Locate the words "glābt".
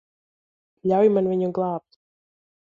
1.61-2.03